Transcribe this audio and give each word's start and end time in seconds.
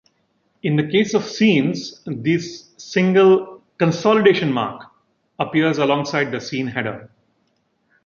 In 0.63 0.77
the 0.77 0.87
case 0.91 1.13
of 1.13 1.23
scenes, 1.25 2.01
this 2.07 2.71
single 2.77 3.61
"consolidation 3.77 4.51
mark" 4.51 4.89
appears 5.37 5.77
alongside 5.77 6.31
the 6.31 6.41
scene 6.41 6.65
header. 6.65 7.11